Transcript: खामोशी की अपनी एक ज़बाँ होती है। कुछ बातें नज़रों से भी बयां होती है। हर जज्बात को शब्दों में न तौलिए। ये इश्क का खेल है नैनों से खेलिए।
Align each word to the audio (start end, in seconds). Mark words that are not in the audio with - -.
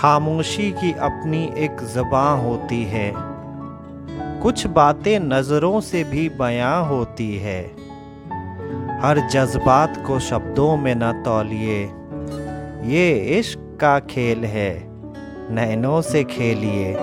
खामोशी 0.00 0.70
की 0.70 0.92
अपनी 0.92 1.44
एक 1.56 1.80
ज़बाँ 1.80 2.42
होती 2.42 2.84
है। 2.84 3.12
कुछ 4.42 4.66
बातें 4.66 5.20
नज़रों 5.20 5.80
से 5.80 6.04
भी 6.04 6.28
बयां 6.28 6.86
होती 6.86 7.36
है। 7.36 7.60
हर 9.00 9.28
जज्बात 9.28 10.02
को 10.06 10.18
शब्दों 10.18 10.76
में 10.76 10.94
न 10.96 11.12
तौलिए। 11.24 11.82
ये 12.90 13.12
इश्क 13.38 13.78
का 13.80 13.98
खेल 13.98 14.44
है 14.44 14.72
नैनों 15.50 16.00
से 16.02 16.24
खेलिए। 16.24 16.94